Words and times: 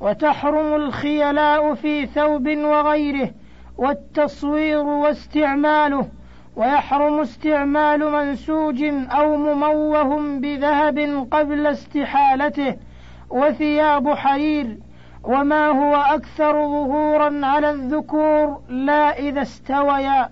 وتحرم 0.00 0.74
الخيلاء 0.74 1.74
في 1.74 2.06
ثوب 2.06 2.48
وغيره 2.48 3.30
والتصوير 3.78 4.78
واستعماله 4.78 6.08
ويحرم 6.56 7.20
استعمال 7.20 8.12
منسوج 8.12 8.82
أو 9.10 9.36
مموه 9.36 10.38
بذهب 10.38 11.26
قبل 11.30 11.66
استحالته 11.66 12.76
وثياب 13.30 14.14
حرير 14.14 14.76
وما 15.24 15.68
هو 15.68 15.94
أكثر 15.96 16.52
ظهورا 16.52 17.46
على 17.46 17.70
الذكور 17.70 18.60
لا 18.68 19.18
إذا 19.18 19.42
استويا 19.42 20.30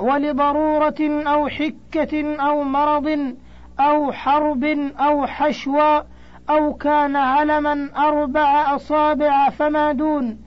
ولضرورة 0.00 1.22
أو 1.26 1.48
حكة 1.48 2.36
أو 2.36 2.62
مرض 2.62 3.34
أو 3.80 4.12
حرب 4.12 4.64
أو 5.00 5.26
حشوى 5.26 6.04
أو 6.50 6.74
كان 6.74 7.16
علما 7.16 7.88
أربع 7.96 8.76
أصابع 8.76 9.50
فما 9.50 9.92
دون 9.92 10.38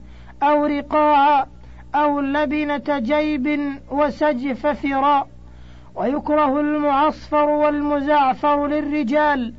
أو 0.42 0.64
رقاعا 0.64 1.46
أو 1.94 2.20
لبنة 2.20 2.98
جيب 2.98 3.78
وسجف 3.90 4.66
فراء. 4.66 5.28
ويكره 5.94 6.60
المعصفر 6.60 7.48
والمزعفر 7.48 8.66
للرجال 8.66 9.54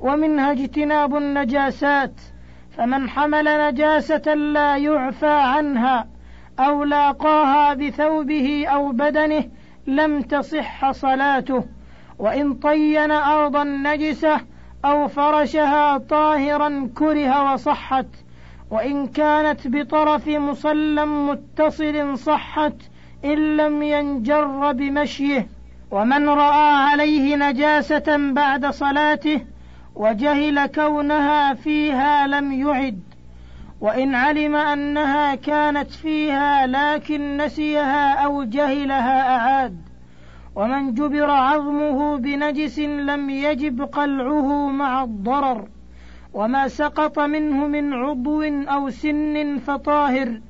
ومنها 0.00 0.52
اجتناب 0.52 1.16
النجاسات. 1.16 2.20
فمن 2.76 3.08
حمل 3.08 3.68
نجاسة 3.68 4.34
لا 4.34 4.76
يعفى 4.76 5.26
عنها 5.26 6.06
أو 6.58 6.84
لاقاها 6.84 7.74
بثوبه 7.74 8.66
أو 8.68 8.92
بدنه 8.92 9.44
لم 9.86 10.22
تصح 10.22 10.90
صلاته. 10.90 11.64
وإن 12.18 12.54
طين 12.54 13.10
ارضا 13.10 13.64
نجسه 13.64 14.40
أو 14.84 15.08
فرشها 15.08 15.98
طاهرا 15.98 16.90
كره 16.94 17.52
وصحت 17.52 18.06
وإن 18.70 19.06
كانت 19.06 19.68
بطرف 19.68 20.28
مصلى 20.28 21.06
متصل 21.06 22.18
صحت 22.18 22.74
إن 23.24 23.56
لم 23.56 23.82
ينجر 23.82 24.72
بمشيه. 24.72 25.48
ومن 25.90 26.28
رأى 26.28 26.90
عليه 26.90 27.36
نجاسة 27.36 28.32
بعد 28.32 28.66
صلاته 28.66 29.40
وجهل 29.94 30.66
كونها 30.66 31.54
فيها 31.54 32.26
لم 32.26 32.52
يعد. 32.52 33.00
وإن 33.80 34.14
علم 34.14 34.56
أنها 34.56 35.34
كانت 35.34 35.90
فيها 35.90 36.66
لكن 36.66 37.36
نسيها 37.36 38.12
أو 38.12 38.42
جهلها 38.42 39.36
أعاد. 39.36 39.93
ومن 40.56 40.94
جبر 40.94 41.30
عظمه 41.30 42.16
بنجس 42.16 42.78
لم 42.78 43.30
يجب 43.30 43.82
قلعه 43.82 44.68
مع 44.70 45.02
الضرر 45.02 45.68
وما 46.34 46.68
سقط 46.68 47.18
منه 47.18 47.66
من 47.66 47.94
عضو 47.94 48.42
أو 48.42 48.90
سن 48.90 49.58
فطاهر 49.58 50.40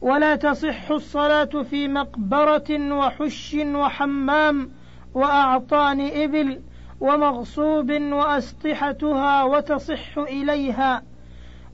ولا 0.00 0.36
تصح 0.36 0.90
الصلاة 0.90 1.44
في 1.44 1.88
مقبرة 1.88 2.96
وحش 2.96 3.56
وحمام 3.64 4.70
وأعطان 5.14 6.00
إبل 6.00 6.60
ومغصوب 7.00 7.90
وأسطحتها 7.90 9.44
وتصح 9.44 10.18
إليها 10.18 11.02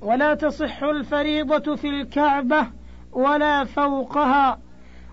ولا 0.00 0.34
تصح 0.34 0.82
الفريضة 0.82 1.76
في 1.76 1.88
الكعبة 1.88 2.66
ولا 3.12 3.64
فوقها 3.64 4.58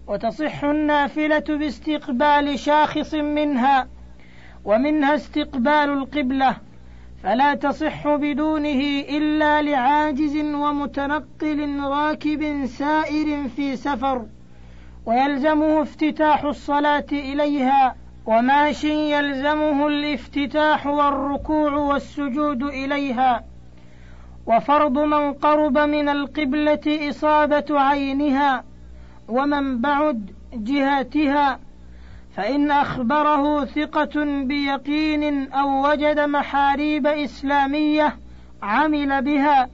وتصح 0.07 0.63
النافلة 0.63 1.39
باستقبال 1.49 2.59
شاخص 2.59 3.13
منها 3.13 3.87
ومنها 4.65 5.15
استقبال 5.15 5.89
القبلة 5.89 6.57
فلا 7.23 7.53
تصح 7.55 8.07
بدونه 8.07 8.81
إلا 9.09 9.61
لعاجز 9.61 10.35
ومتنقل 10.37 11.79
راكب 11.79 12.65
سائر 12.65 13.47
في 13.47 13.75
سفر 13.75 14.25
ويلزمه 15.05 15.81
افتتاح 15.81 16.43
الصلاة 16.43 17.05
إليها 17.11 17.95
وماش 18.25 18.83
يلزمه 18.83 19.87
الافتتاح 19.87 20.87
والركوع 20.87 21.73
والسجود 21.73 22.63
إليها. 22.63 23.43
وفرض 24.47 24.99
من 24.99 25.33
قرب 25.33 25.77
من 25.77 26.09
القبلة 26.09 27.09
إصابة 27.09 27.65
عينها 27.79 28.63
ومن 29.27 29.81
بعد 29.81 30.31
جهاتها 30.53 31.59
فإن 32.35 32.71
أخبره 32.71 33.65
ثقة 33.65 34.43
بيقين 34.43 35.51
أو 35.51 35.91
وجد 35.91 36.19
محاريب 36.19 37.07
إسلامية 37.07 38.15
عمل 38.63 39.21
بها 39.21 39.69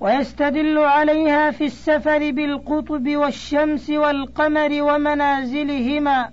ويستدل 0.00 0.78
عليها 0.78 1.50
في 1.50 1.64
السفر 1.64 2.30
بالقطب 2.30 3.16
والشمس 3.16 3.90
والقمر 3.90 4.82
ومنازلهما 4.82 6.28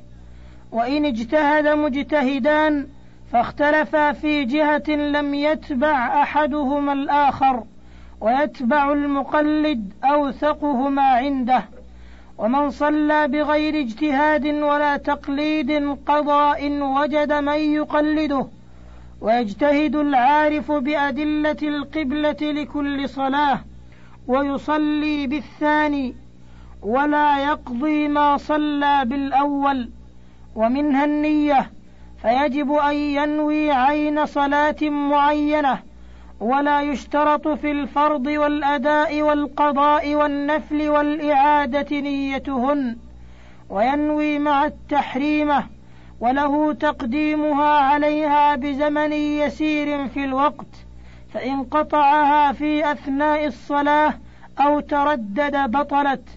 وإن 0.71 1.05
اجتهد 1.05 1.67
مجتهدان 1.67 2.87
فاختلفا 3.31 4.11
في 4.11 4.45
جهة 4.45 4.89
لم 4.89 5.33
يتبع 5.33 6.21
أحدهما 6.21 6.93
الآخر 6.93 7.63
ويتبع 8.21 8.93
المقلد 8.93 9.93
أوثقهما 10.03 11.01
عنده. 11.01 11.63
ومن 12.37 12.69
صلى 12.69 13.27
بغير 13.27 13.79
اجتهاد 13.79 14.45
ولا 14.45 14.97
تقليد 14.97 15.71
قضى 16.07 16.67
إن 16.67 16.81
وجد 16.81 17.33
من 17.33 17.59
يقلده 17.59 18.47
ويجتهد 19.21 19.95
العارف 19.95 20.71
بأدلة 20.71 21.57
القبلة 21.63 22.37
لكل 22.41 23.09
صلاة 23.09 23.59
ويصلي 24.27 25.27
بالثاني 25.27 26.15
ولا 26.81 27.43
يقضي 27.43 28.07
ما 28.07 28.37
صلى 28.37 29.05
بالأول 29.05 29.89
ومنها 30.55 31.05
النية 31.05 31.71
فيجب 32.21 32.71
أن 32.71 32.95
ينوي 32.95 33.71
عين 33.71 34.25
صلاة 34.25 34.75
معينة 34.81 35.79
ولا 36.39 36.81
يشترط 36.81 37.47
في 37.47 37.71
الفرض 37.71 38.27
والأداء 38.27 39.21
والقضاء 39.21 40.15
والنفل 40.15 40.89
والإعادة 40.89 41.99
نيتهن 41.99 42.97
وينوي 43.69 44.39
مع 44.39 44.65
التحريمة 44.65 45.63
وله 46.19 46.73
تقديمها 46.73 47.79
عليها 47.79 48.55
بزمن 48.55 49.13
يسير 49.13 50.07
في 50.07 50.23
الوقت 50.23 50.85
فإن 51.33 51.63
قطعها 51.63 52.51
في 52.51 52.91
أثناء 52.91 53.45
الصلاة 53.45 54.13
أو 54.59 54.79
تردد 54.79 55.71
بطلت 55.71 56.29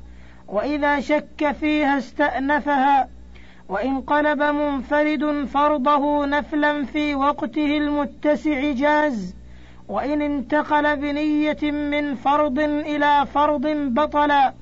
وإذا 0.48 1.00
شك 1.00 1.52
فيها 1.60 1.98
استأنفها 1.98 3.08
وإن 3.68 4.00
قلب 4.00 4.42
منفرد 4.42 5.46
فرضه 5.52 6.26
نفلا 6.26 6.84
في 6.84 7.14
وقته 7.14 7.78
المتسع 7.78 8.72
جاز 8.72 9.37
وإن 9.88 10.22
انتقل 10.22 10.96
بنية 10.96 11.62
من 11.62 12.14
فرض 12.14 12.58
إلى 12.58 13.26
فرض 13.34 13.66
بطلا 13.66 14.54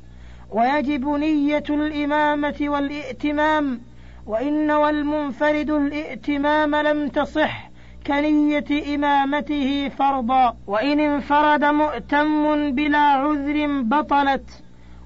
ويجب 0.51 1.09
نية 1.09 1.65
الإمامة 1.71 2.57
والائتمام 2.61 3.81
وإن 4.27 4.71
والمنفرد 4.71 5.71
الائتمام 5.71 6.75
لم 6.75 7.09
تصح 7.09 7.71
كنية 8.07 8.95
إمامته 8.95 9.89
فرضا. 9.89 10.57
وإن 10.67 11.01
انفرد 11.01 11.65
مؤتم 11.65 12.71
بلا 12.71 12.99
عذر 12.99 13.83
بطلت 13.83 14.63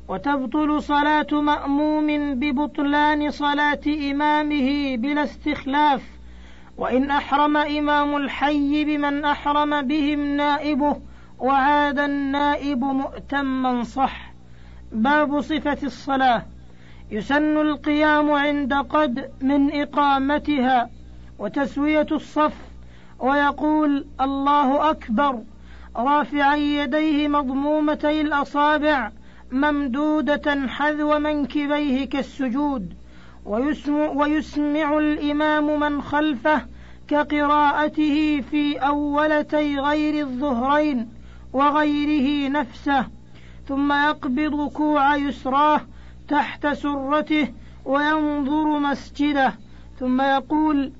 وتبطل 0.08 0.82
صلاة 0.82 1.26
مأموم 1.32 2.34
ببطلان 2.34 3.30
صلاة 3.30 3.80
إمامه 4.10 4.96
بلا 4.96 5.24
استخلاف 5.24 6.19
وإن 6.80 7.10
أحرم 7.10 7.56
إمام 7.56 8.16
الحي 8.16 8.84
بمن 8.84 9.24
أحرم 9.24 9.82
بهم 9.82 10.36
نائبه 10.36 11.00
وعاد 11.38 11.98
النائب 11.98 12.78
مؤتما 12.78 13.82
صح. 13.82 14.32
باب 14.92 15.40
صفة 15.40 15.78
الصلاة. 15.82 16.42
يسن 17.10 17.56
القيام 17.56 18.30
عند 18.32 18.74
قد 18.74 19.30
من 19.40 19.80
إقامتها 19.80 20.90
وتسوية 21.38 22.06
الصف 22.12 22.54
ويقول 23.18 24.06
الله 24.20 24.90
أكبر. 24.90 25.42
رافعا 25.96 26.56
يديه 26.56 27.28
مضمومتي 27.28 28.20
الأصابع 28.20 29.10
ممدودة 29.52 30.68
حذو 30.68 31.18
منكبيه 31.18 32.04
كالسجود. 32.04 32.94
ويسمع, 33.44 34.08
ويسمع 34.08 34.98
الإمام 34.98 35.80
من 35.80 36.02
خلفه 36.02 36.62
كقراءته 37.08 38.44
في 38.50 38.76
أولتي 38.78 39.78
غير 39.78 40.26
الظهرين 40.26 41.08
وغيره 41.52 42.48
نفسه 42.48 43.06
ثم 43.68 43.92
يقبض 43.92 44.68
كوع 44.68 45.16
يسراه 45.16 45.80
تحت 46.28 46.66
سرته 46.66 47.48
وينظر 47.84 48.78
مسجده 48.78 49.54
ثم 50.00 50.20
يقول 50.20 50.92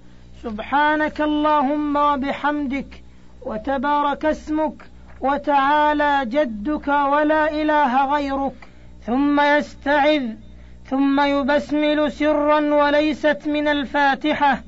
سبحانك 0.43 1.21
اللهم 1.21 1.97
وبحمدك 1.97 3.03
وتبارك 3.43 4.25
اسمك 4.25 4.91
وتعالى 5.21 6.21
جدك 6.25 6.89
ولا 6.89 7.63
إله 7.63 8.15
غيرك 8.15 8.69
ثم 9.07 9.41
يستعذ. 9.41 10.50
ثم 10.91 11.21
يبسمل 11.21 12.13
سرا 12.13 12.61
وليست 12.75 13.39
من 13.47 13.69
الفاتحة 13.69 14.63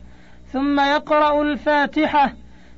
ثم 0.52 0.80
يقرأ 0.80 1.42
الفاتحة 1.42 2.32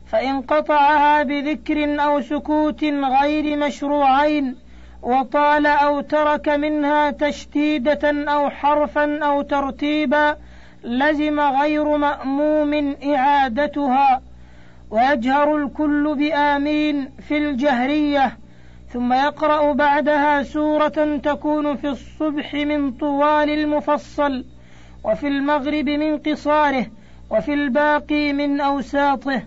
فإن 0.07 0.41
قطعها 0.41 1.23
بذكر 1.23 2.05
أو 2.05 2.21
سكوت 2.21 2.85
غير 2.85 3.57
مشروعين 3.57 4.57
وطال 5.03 5.67
أو 5.67 6.01
ترك 6.01 6.49
منها 6.49 7.11
تشديدة 7.11 8.31
أو 8.33 8.51
حرفا 8.51 9.19
أو 9.19 9.43
ترتيبا 9.43 10.37
لزم 10.85 11.41
غير 11.41 11.97
مأموم 11.97 12.97
إعادتها. 13.05 14.23
ويجهر 14.91 15.57
الكل 15.57 16.15
بآمين 16.19 17.11
في 17.29 17.39
الجهرية. 17.39 18.39
ثم 18.95 19.13
يقرأ 19.13 19.73
بعدها 19.73 20.43
سورة 20.43 21.19
تكون 21.23 21.77
في 21.77 21.89
الصبح 21.89 22.55
من 22.55 22.93
طوال 22.93 23.51
المفصل 23.51 24.45
وفي 25.05 25.29
المغرب 25.29 25.89
من 25.89 26.19
قصاره 26.19 26.87
وفي 27.31 27.55
الباقي 27.55 28.33
من 28.33 28.61
أوساطه. 28.61 29.43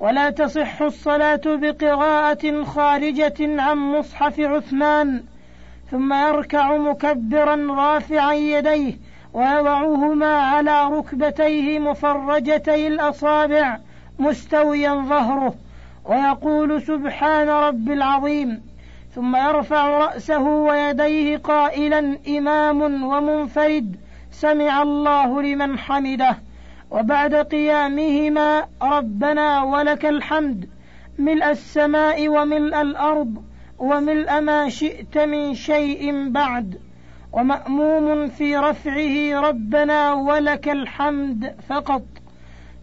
ولا 0.00 0.30
تصح 0.30 0.82
الصلاة 0.82 1.40
بقراءة 1.46 2.64
خارجة 2.64 3.62
عن 3.62 3.76
مصحف 3.76 4.40
عثمان. 4.40 5.22
ثم 5.90 6.12
يركع 6.12 6.76
مكبرا 6.76 7.74
رافعا 7.74 8.32
يديه 8.32 8.94
ويضعهما 9.34 10.36
على 10.36 10.84
ركبتيه 10.84 11.78
مفرجتي 11.78 12.86
الأصابع 12.86 13.78
مستويا 14.18 14.94
ظهره. 14.94 15.54
ويقول 16.04 16.82
سبحان 16.82 17.48
رب 17.48 17.90
العظيم 17.90 18.69
ثم 19.14 19.36
يرفع 19.36 19.98
رأسه 19.98 20.42
ويديه 20.42 21.36
قائلا 21.36 22.18
إمام 22.28 23.04
ومنفرد 23.04 23.96
سمع 24.30 24.82
الله 24.82 25.42
لمن 25.42 25.78
حمده. 25.78 26.38
وبعد 26.90 27.34
قيامهما 27.34 28.66
ربنا 28.82 29.62
ولك 29.62 30.06
الحمد. 30.06 30.68
ملء 31.18 31.50
السماء 31.50 32.28
وملء 32.28 32.80
الأرض 32.80 33.42
وملء 33.78 34.40
ما 34.40 34.68
شئت 34.68 35.18
من 35.18 35.54
شيء 35.54 36.30
بعد. 36.30 36.80
ومأموم 37.32 38.28
في 38.28 38.56
رفعه 38.56 39.40
ربنا 39.40 40.12
ولك 40.12 40.68
الحمد 40.68 41.54
فقط. 41.68 42.02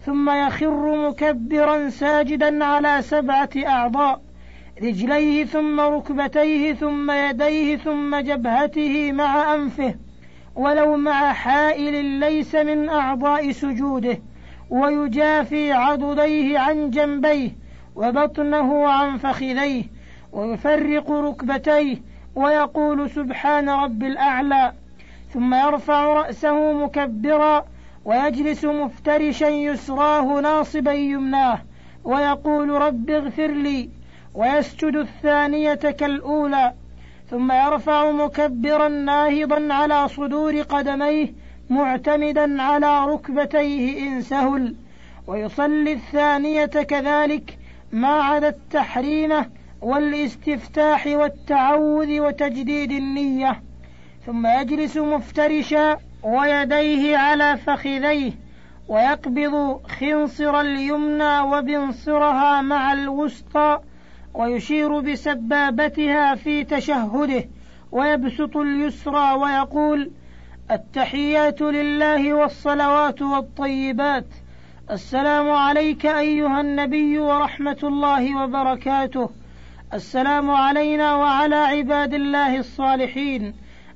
ثم 0.06 0.30
يخر 0.30 1.10
مكبرا 1.10 1.90
ساجدا 1.90 2.66
على 2.66 3.02
سبعة 3.02 3.50
أعضاء. 3.68 4.27
رجليه 4.84 5.46
ثم 5.46 5.80
ركبتيه 5.80 6.74
ثم 6.74 7.12
يديه 7.12 7.78
ثم 7.78 8.16
جبهته 8.16 9.12
مع 9.12 9.54
أنفه 9.56 9.96
ولو 10.56 10.98
مع 10.98 11.34
حائل 11.34 12.06
ليس 12.06 12.56
من 12.56 12.90
أعضاء 12.90 13.52
سجوده 13.52 14.20
ويجافي 14.70 15.72
عضديه 15.72 16.60
عن 16.60 16.90
جنبيه 16.90 17.52
وبطنه 17.96 18.88
عن 18.88 19.18
فخذيه 19.18 19.84
ويفرق 20.32 21.12
ركبتيه 21.12 21.98
ويقول 22.36 23.10
سبحان 23.10 23.70
رب 23.70 24.04
الأعلى 24.04 24.74
ثم 25.34 25.54
يرفع 25.54 26.06
رأسه 26.14 26.74
مكبرا 26.74 27.66
ويجلس 28.06 28.66
مفترشا 28.66 29.46
يسراه 29.46 30.40
ناصبا 30.42 30.92
يمناه 30.92 31.60
ويقول 32.04 32.70
رب 32.70 33.10
اغفر 33.10 33.48
لي 33.48 33.97
ويسجد 34.38 34.96
الثانية 34.96 35.74
كالأولى 35.74 36.74
ثم 37.30 37.52
يرفع 37.52 38.12
مكبرا 38.12 38.88
ناهضا 38.88 39.74
على 39.74 40.08
صدور 40.08 40.62
قدميه 40.62 41.34
معتمدا 41.70 42.62
على 42.62 43.06
ركبتيه 43.06 44.08
إن 44.08 44.22
سهل. 44.22 44.76
ويصلي 45.28 45.94
الثانية 45.94 46.66
كذلك 46.66 47.58
ما 47.92 48.08
عدا 48.08 48.50
التحريمة 48.50 49.46
والاستفتاح 49.82 51.08
والتعوذ 51.08 52.20
وتجديد 52.20 52.92
النية. 52.92 53.62
ثم 54.26 54.48
يجلس 54.48 54.98
مفترشا 54.98 55.98
ويديه 56.24 57.18
على 57.18 57.58
فخذيه 57.58 58.32
ويقبض 58.88 59.82
خنصر 60.00 60.60
اليمنى 60.60 61.40
وبنصرها 61.40 62.62
مع 62.62 62.94
الوسطى. 62.94 63.80
ويشير 64.38 65.00
بسبابتها 65.00 66.36
في 66.36 66.64
تشهده 66.64 67.46
ويبسط 67.92 68.58
اليسرى 68.58 69.34
ويقول 69.34 70.12
التحيات 70.72 71.62
لله 71.62 72.34
والصلوات 72.34 73.22
والطيبات. 73.22 74.26
السلام 74.92 75.52
عليك 75.52 76.06
أيها 76.06 76.62
النبي 76.62 77.20
ورحمة 77.20 77.78
الله 77.84 78.44
وبركاته. 78.44 79.30
السلام 79.94 80.52
علينا 80.52 81.16
وعلى 81.16 81.56
عباد 81.56 82.14
الله 82.14 82.58
الصالحين. 82.60 83.54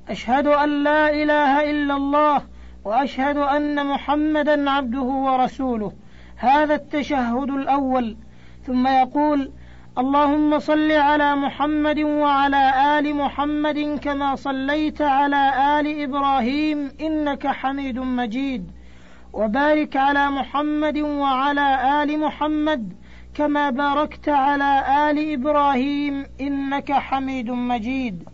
أشهد 0.08 0.46
أن 0.46 0.84
لا 0.84 1.10
إله 1.10 1.70
إلا 1.70 1.96
الله 1.96 2.42
وأشهد 2.84 3.36
أن 3.36 3.86
محمدا 3.86 4.70
عبده 4.70 5.02
ورسوله. 5.26 5.92
هذا 6.36 6.74
التشهد 6.74 7.50
الأول. 7.50 8.16
ثم 8.66 8.86
يقول 8.86 9.50
اللهم 9.98 10.58
صل 10.58 10.92
على 10.92 11.34
محمد 11.36 11.98
وعلى 11.98 12.98
آل 12.98 13.16
محمد 13.16 13.98
كما 14.02 14.36
صليت 14.36 15.02
على 15.02 15.80
آل 15.80 16.02
إبراهيم 16.02 16.92
إنك 17.00 17.46
حميد 17.46 17.98
مجيد. 17.98 18.70
وبارك 19.32 19.96
على 19.96 20.30
محمد 20.30 20.98
وعلى 20.98 22.02
آل 22.02 22.20
محمد 22.20 22.92
كما 23.34 23.70
باركت 23.70 24.28
على 24.28 24.70
آل 25.10 25.32
إبراهيم 25.32 26.26
إنك 26.40 26.92
حميد 26.92 27.50
مجيد. 27.50 28.28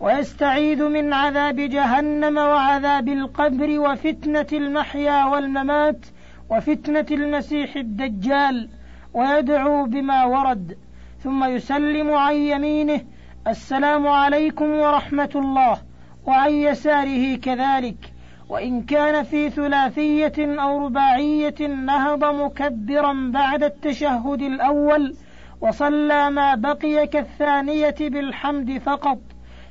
ويستعيذ 0.00 0.88
من 0.88 1.12
عذاب 1.12 1.56
جهنم 1.56 2.36
وعذاب 2.36 3.08
القبر 3.08 3.78
وفتنة 3.78 4.46
المحيا 4.52 5.24
والممات 5.24 6.06
وفتنة 6.50 7.06
المسيح 7.10 7.76
الدجال. 7.76 8.68
ويدعو 9.14 9.84
بما 9.84 10.24
ورد 10.24 10.78
ثم 11.22 11.44
يسلم 11.44 12.14
عن 12.14 12.34
يمينه 12.34 13.00
السلام 13.46 14.08
عليكم 14.08 14.70
ورحمة 14.70 15.30
الله 15.34 15.78
وعن 16.26 16.50
يساره 16.52 17.36
كذلك. 17.36 18.14
وإن 18.48 18.82
كان 18.82 19.22
في 19.22 19.50
ثلاثية 19.50 20.62
أو 20.62 20.86
رباعية 20.86 21.66
نهض 21.66 22.24
مكبرا 22.24 23.30
بعد 23.34 23.62
التشهد 23.62 24.42
الأول 24.42 25.14
وصلى 25.60 26.30
ما 26.30 26.54
بقي 26.54 27.06
كالثانية 27.06 27.94
بالحمد 28.00 28.78
فقط 28.78 29.18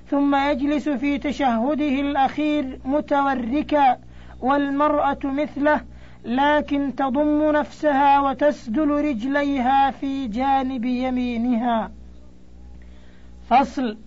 ثم 0.07 0.35
يجلس 0.35 0.89
في 0.89 1.17
تشهده 1.17 2.01
الأخير 2.01 2.79
متوركا 2.85 3.97
والمرأة 4.41 5.19
مثله 5.23 5.81
لكن 6.25 6.95
تضم 6.95 7.51
نفسها 7.51 8.19
وتسدل 8.19 8.89
رجليها 8.89 9.91
في 9.91 10.27
جانب 10.27 10.85
يمينها. 10.85 11.91
فصل. 13.49 13.97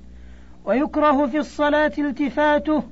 ويكره 0.64 1.26
في 1.26 1.38
الصلاة 1.38 1.92
التفاته 1.99 2.82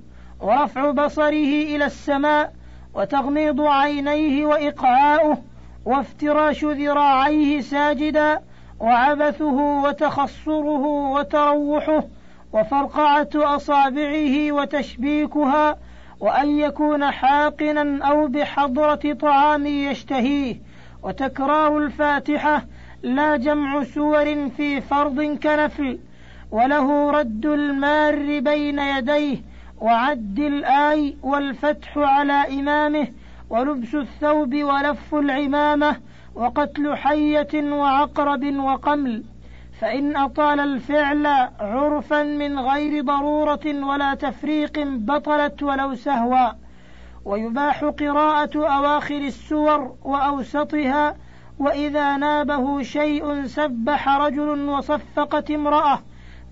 ورفع 0.40 0.90
بصره 0.90 1.62
إلى 1.74 1.84
السماء 1.84 2.52
وتغميض 2.94 3.60
عينيه 3.60 4.46
وإقعاؤه 4.46 5.38
وافتراش 5.84 6.64
ذراعيه 6.64 7.60
ساجدا 7.60 8.40
وعبثه 8.80 9.82
وتخصره 9.84 10.86
وتروحه 10.86 12.04
وفرقعة 12.52 13.28
أصابعه 13.34 14.52
وتشبيكها 14.52 15.76
وأن 16.24 16.58
يكون 16.58 17.10
حاقنا 17.10 18.04
أو 18.04 18.26
بحضرة 18.26 19.12
طعام 19.20 19.66
يشتهيه. 19.66 20.56
وتكرار 21.02 21.78
الفاتحة 21.78 22.64
لا 23.02 23.36
جمع 23.36 23.82
سور 23.82 24.48
في 24.48 24.80
فرض 24.80 25.22
كنفل 25.22 25.98
وله 26.50 27.10
رد 27.10 27.46
المار 27.46 28.40
بين 28.40 28.78
يديه 28.78 29.36
وعد 29.80 30.38
الآي 30.38 31.16
والفتح 31.22 31.98
على 31.98 32.60
إمامه 32.60 33.08
ولبس 33.50 33.94
الثوب 33.94 34.54
ولف 34.54 35.14
العمامة 35.14 35.96
وقتل 36.34 36.96
حية 36.96 37.72
وعقرب 37.72 38.56
وقمل. 38.56 39.24
فإن 39.80 40.16
أطال 40.16 40.60
الفعل 40.60 41.26
عرفا 41.60 42.22
من 42.22 42.58
غير 42.58 43.04
ضرورة 43.04 43.60
ولا 43.66 44.14
تفريق 44.14 44.78
بطلت 44.86 45.62
ولو 45.62 45.94
سهوا 45.94 46.52
ويباح 47.24 47.84
قراءة 47.84 48.56
أواخر 48.56 49.16
السور 49.16 49.96
وأوسطها 50.02 51.16
وإذا 51.58 52.16
نابه 52.16 52.82
شيء 52.82 53.46
سبح 53.46 54.08
رجل 54.08 54.68
وصفقت 54.68 55.50
امرأة 55.50 56.02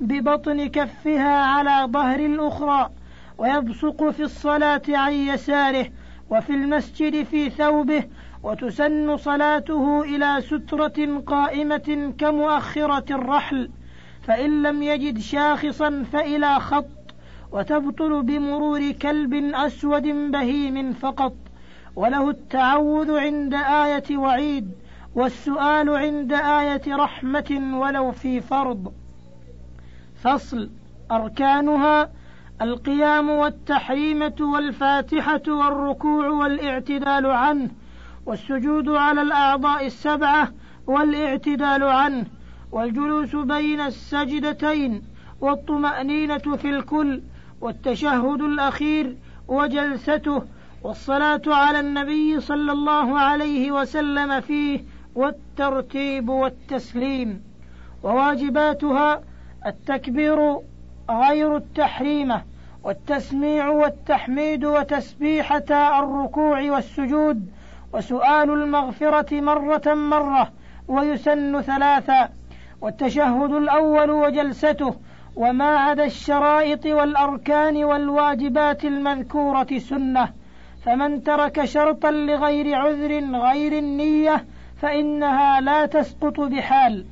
ببطن 0.01 0.69
كفها 0.69 1.45
على 1.45 1.93
ظهر 1.93 2.19
الأخرى 2.19 2.91
ويبصق 3.39 4.11
في 4.11 4.23
الصلاة 4.23 4.83
عن 4.89 5.13
يساره 5.13 5.87
وفي 6.31 6.51
المسجد 6.51 7.23
في 7.23 7.51
ثوبه 7.51 8.05
وتسن 8.43 9.17
صلاته 9.17 10.03
إلى 10.03 10.41
سترة 10.41 11.23
قائمة 11.27 12.15
كمؤخرة 12.19 13.05
الرحل 13.15 13.71
فإن 14.23 14.63
لم 14.63 14.83
يجد 14.83 15.19
شاخصا 15.19 16.05
فإلى 16.13 16.61
خط 16.61 16.87
وتبطل 17.53 18.23
بمرور 18.23 18.93
كلب 18.93 19.35
أسود 19.35 20.03
بهيم 20.03 20.93
فقط. 20.93 21.35
وله 21.97 22.31
التعوذ 22.31 23.19
عند 23.19 23.55
آية 23.55 24.17
وعيد 24.17 24.71
والسؤال 25.15 25.91
عند 25.91 26.33
آية 26.33 26.97
رحمة 26.97 27.79
ولو 27.81 28.13
في 28.13 28.41
فرض. 28.41 28.93
فصل 30.23 30.71
أركانها 31.11 32.11
القيام 32.63 33.31
والتحريمة 33.31 34.37
والفاتحة 34.41 35.43
والركوع 35.49 36.29
والاعتدال 36.29 37.27
عنه. 37.27 37.71
والسجود 38.27 38.89
على 38.89 39.23
الأعضاء 39.23 39.87
السبعة 39.87 40.53
والاعتدال 40.87 41.83
عنه 41.83 42.27
والجلوس 42.73 43.37
بين 43.37 43.81
السجدتين 43.81 45.03
والطمأنينة 45.41 46.39
في 46.39 46.71
الكل 46.71 47.23
والتشهد 47.61 48.41
الأخير 48.41 49.17
وجلسته 49.49 50.43
والصلاة 50.83 51.43
على 51.47 51.81
النبي 51.81 52.41
صلى 52.41 52.73
الله 52.73 53.19
عليه 53.19 53.73
وسلم 53.73 54.41
فيه 54.41 54.85
والترتيب 55.15 56.29
والتسليم. 56.29 57.43
وواجباتها 58.03 59.23
التكبير 59.67 60.59
غير 61.11 61.57
التحريمة 61.57 62.43
والتسميع 62.85 63.69
والتحميد 63.69 64.65
وتسبيحة 64.65 65.99
الركوع 65.99 66.63
والسجود 66.71 67.47
وسؤال 67.93 68.51
المغفرة 68.51 69.41
مرة 69.41 69.95
مرة 69.95 70.53
ويسن 70.89 71.63
ثلاثا 71.63 72.29
والتشهد 72.81 73.53
الأول 73.53 74.11
وجلسته 74.11 74.95
وما 75.37 75.77
عدا 75.79 76.05
الشرائط 76.05 76.87
والأركان 76.87 77.85
والواجبات 77.85 78.85
المذكورة 78.85 79.79
سنة 79.79 80.29
فمن 80.85 81.23
ترك 81.23 81.65
شرطا 81.65 82.11
لغير 82.11 82.75
عذر 82.75 83.39
غير 83.39 83.79
النية 83.79 84.45
فإنها 84.77 85.61
لا 85.61 85.87
تسقط 85.87 86.41
بحال 86.41 87.05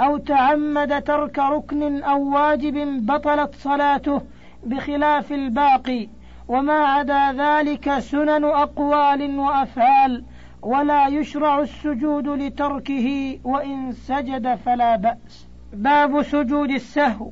أو 0.00 0.16
تعمد 0.16 1.02
ترك 1.02 1.38
ركن 1.38 2.02
أو 2.02 2.34
واجب 2.34 3.06
بطلت 3.06 3.54
صلاته 3.54 4.22
بخلاف 4.64 5.32
الباقي 5.32 6.08
وما 6.48 6.72
عدا 6.72 7.32
ذلك 7.32 7.98
سنن 7.98 8.44
أقوال 8.44 9.38
وأفعال 9.38 10.24
ولا 10.62 11.06
يشرع 11.06 11.60
السجود 11.60 12.28
لتركه 12.28 13.38
وإن 13.44 13.92
سجد 13.92 14.54
فلا 14.54 14.96
بأس. 14.96 15.48
باب 15.72 16.22
سجود 16.22 16.70
السهو. 16.70 17.30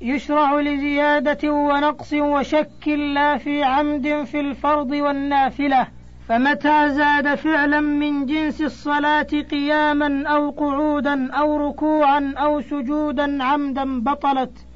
يشرع 0.00 0.60
لزيادة 0.60 1.52
ونقص 1.52 2.12
وشك 2.12 2.88
لا 2.88 3.36
في 3.36 3.62
عمد 3.62 4.24
في 4.24 4.40
الفرض 4.40 4.90
والنافلة. 4.90 5.86
فمتى 6.28 6.90
زاد 6.90 7.34
فعلا 7.34 7.80
من 7.80 8.26
جنس 8.26 8.60
الصلاة 8.60 9.26
قياما 9.50 10.28
أو 10.28 10.50
قعودا 10.50 11.32
أو 11.32 11.68
ركوعا 11.68 12.34
أو 12.38 12.60
سجودا 12.60 13.44
عمدا 13.44 14.00
بطلت 14.00 14.66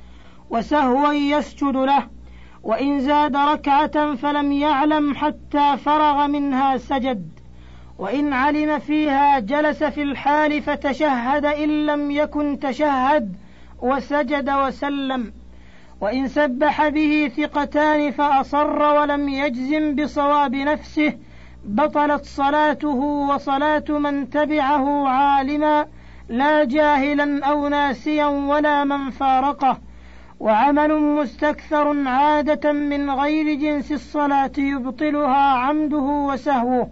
وسهوا 0.50 1.12
يسجد 1.12 1.76
له. 1.76 2.14
وإن 2.64 3.00
زاد 3.00 3.36
ركعة 3.36 4.14
فلم 4.14 4.52
يعلم 4.52 5.14
حتى 5.14 5.76
فرغ 5.76 6.26
منها 6.26 6.76
سجد. 6.76 7.28
وإن 7.98 8.32
علم 8.32 8.78
فيها 8.78 9.38
جلس 9.38 9.84
في 9.84 10.02
الحال 10.02 10.62
فتشهد 10.62 11.44
إن 11.44 11.86
لم 11.86 12.10
يكن 12.10 12.58
تشهد 12.58 13.36
وسجد 13.82 14.50
وسلم. 14.50 15.32
وإن 16.00 16.28
سبح 16.28 16.88
به 16.88 17.32
ثقتان 17.36 18.10
فأصر 18.10 18.82
ولم 18.82 19.28
يجزم 19.28 19.94
بصواب 19.94 20.54
نفسه. 20.54 21.18
بطلت 21.64 22.24
صلاته 22.24 22.96
وصلاة 23.30 23.84
من 23.88 24.30
تبعه 24.30 25.08
عالما 25.08 25.86
لا 26.28 26.64
جاهلا 26.64 27.44
أو 27.44 27.68
ناسيا 27.68 28.26
ولا 28.26 28.84
من 28.84 29.10
فارقه. 29.10 29.78
وعمل 30.44 31.00
مستكثر 31.00 32.08
عادة 32.08 32.72
من 32.72 33.10
غير 33.10 33.54
جنس 33.54 33.92
الصلاة 33.92 34.52
يبطلها 34.58 35.58
عمده 35.58 36.26
وسهوه 36.28 36.90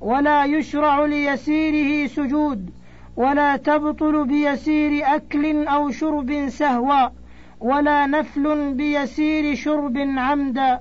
ولا 0.00 0.44
يشرع 0.44 1.04
ليسيره 1.04 2.06
سجود 2.06 2.70
ولا 3.16 3.56
تبطل 3.56 4.24
بيسير 4.24 5.14
أكل 5.14 5.66
أو 5.66 5.90
شرب 5.90 6.48
سهوا 6.48 7.08
ولا 7.60 8.06
نفل 8.06 8.74
بيسير 8.74 9.54
شرب 9.54 9.96
عمدا. 9.98 10.80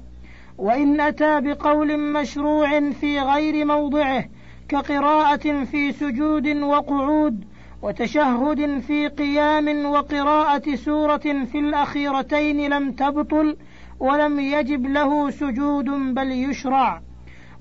وإن 0.57 1.01
أتى 1.01 1.41
بقول 1.41 1.99
مشروع 2.13 2.89
في 2.89 3.19
غير 3.19 3.65
موضعه 3.65 4.25
كقراءة 4.69 5.63
في 5.63 5.91
سجود 5.91 6.47
وقعود 6.47 7.50
وتشهد 7.81 8.79
في 8.79 9.07
قيام 9.07 9.85
وقراءة 9.85 10.75
سورة 10.75 11.45
في 11.51 11.59
الأخيرتين 11.59 12.73
لم 12.73 12.91
تبطل 12.91 13.57
ولم 13.99 14.39
يجب 14.39 14.85
له 14.85 15.29
سجود 15.29 15.85
بل 15.85 16.31
يشرع. 16.31 17.01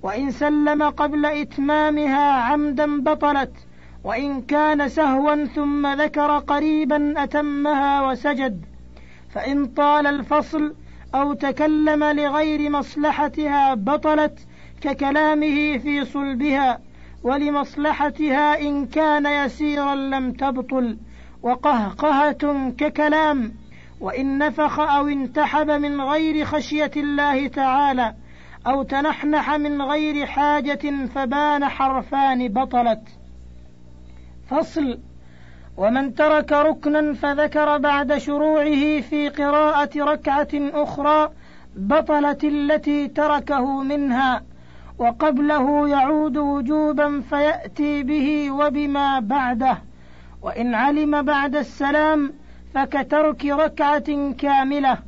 وإن 0.02 0.30
سلم 0.30 0.82
قبل 0.82 1.26
إتمامها 1.26 2.32
عمدا 2.32 3.00
بطلت 3.00 3.52
وإن 4.04 4.42
كان 4.42 4.88
سهوا 4.88 5.44
ثم 5.44 5.86
ذكر 5.86 6.38
قريبا 6.38 7.24
أتمها 7.24 8.10
وسجد. 8.10 8.64
فإن 9.30 9.66
طال 9.66 10.06
الفصل 10.06 10.74
أو 11.14 11.32
تكلم 11.32 12.04
لغير 12.04 12.70
مصلحتها 12.70 13.74
بطلت 13.74 14.38
ككلامه 14.80 15.78
في 15.78 16.04
صلبها. 16.04 16.89
ولمصلحتها 17.22 18.60
إن 18.60 18.86
كان 18.86 19.26
يسيرا 19.26 19.94
لم 19.94 20.32
تبطل 20.32 20.98
وقهقهة 21.42 22.70
ككلام 22.78 23.52
وإن 24.00 24.38
نفخ 24.38 24.80
أو 24.80 25.08
انتحب 25.08 25.70
من 25.70 26.00
غير 26.00 26.44
خشية 26.44 26.90
الله 26.96 27.48
تعالى 27.48 28.14
أو 28.66 28.82
تنحنح 28.82 29.54
من 29.54 29.82
غير 29.82 30.26
حاجة 30.26 31.06
فبان 31.06 31.64
حرفان 31.64 32.48
بطلت. 32.48 33.02
فصل 34.48 34.98
ومن 35.76 36.14
ترك 36.14 36.52
ركنا 36.52 37.14
فذكر 37.14 37.78
بعد 37.78 38.18
شروعه 38.18 39.00
في 39.00 39.28
قراءة 39.28 39.90
ركعة 39.96 40.48
أخرى 40.54 41.30
بطلت 41.76 42.44
التي 42.44 43.08
تركه 43.08 43.82
منها 43.82 44.42
وقبله 45.00 45.88
يعود 45.88 46.36
وجوبا 46.36 47.20
فيأتي 47.20 48.02
به 48.02 48.50
وبما 48.50 49.20
بعده. 49.20 49.78
وإن 50.42 50.74
علم 50.74 51.22
بعد 51.22 51.56
السلام 51.56 52.32
فكترك 52.74 53.44
ركعة 53.44 54.32
كاملة. 54.32 54.98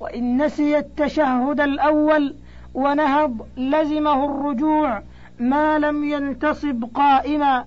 وإن 0.00 0.42
نسي 0.42 0.78
التشهد 0.78 1.60
الأول 1.60 2.34
ونهض 2.74 3.46
لزمه 3.56 4.24
الرجوع 4.24 5.02
ما 5.38 5.78
لم 5.78 6.04
ينتصب 6.04 6.84
قائما. 6.94 7.64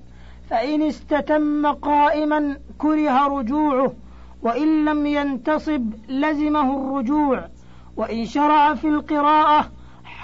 فإن 0.50 0.82
استتم 0.82 1.72
قائما 1.72 2.58
كره 2.78 3.28
رجوعه. 3.28 3.94
وإن 4.42 4.86
لم 4.86 5.06
ينتصب 5.06 5.94
لزمه 6.10 6.78
الرجوع. 6.78 7.48
وإن 7.98 8.26
شرع 8.26 8.74
في 8.74 8.88
القراءة 8.88 9.79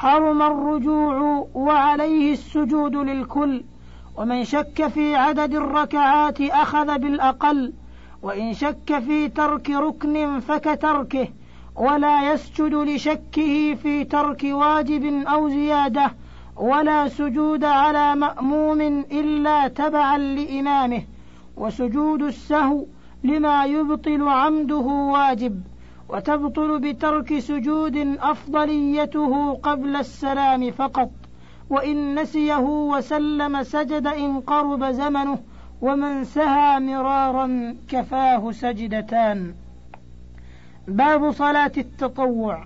حرم 0.05 0.41
الرجوع 0.41 1.47
وعليه 1.53 2.33
السجود 2.33 2.95
للكل 2.95 3.63
ومن 4.17 4.43
شك 4.43 4.88
في 4.88 5.15
عدد 5.15 5.53
الركعات 5.55 6.41
أخذ 6.41 7.00
بالأقل 7.00 7.74
وإن 8.21 8.53
شك 8.53 9.00
في 9.00 9.29
ترك 9.29 9.69
ركن 9.69 10.39
فكتركه 10.39 11.27
ولا 11.75 12.33
يسجد 12.33 12.74
لشكه 12.74 13.75
في 13.75 14.03
ترك 14.03 14.41
واجب 14.43 15.05
أو 15.27 15.50
زيادة 15.50 16.12
ولا 16.55 17.07
سجود 17.07 17.63
على 17.63 18.15
مأموم 18.15 18.81
إلا 19.12 19.67
تبعا 19.67 20.17
لإمامه 20.17 21.01
وسجود 21.57 22.21
السهو 22.21 22.85
لما 23.24 23.65
يبطل 23.65 24.27
عمده 24.27 24.88
واجب. 25.15 25.62
وتبطل 26.09 26.79
بترك 26.79 27.39
سجود 27.39 28.17
أفضليته 28.21 29.53
قبل 29.53 29.95
السلام 29.95 30.71
فقط 30.71 31.09
وإن 31.69 32.19
نسيه 32.19 32.57
وسلم 32.93 33.63
سجد 33.63 34.07
إن 34.07 34.39
قرب 34.39 34.85
زمنه 34.91 35.39
ومن 35.81 36.24
سهى 36.24 36.79
مرارا 36.79 37.75
كفاه 37.88 38.51
سجدتان. 38.51 39.55
باب 40.88 41.31
صلاة 41.31 41.71
التطوع. 41.77 42.65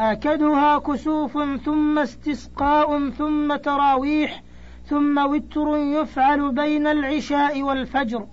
آكدها 0.00 0.78
كسوف 0.78 1.38
ثم 1.64 1.98
استسقاء 1.98 3.10
ثم 3.10 3.56
تراويح 3.56 4.42
ثم 4.86 5.18
وتر 5.18 5.76
يفعل 5.76 6.52
بين 6.52 6.86
العشاء 6.86 7.62
والفجر 7.62 8.26